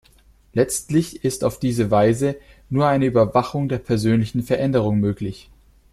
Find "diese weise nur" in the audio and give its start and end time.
1.59-2.87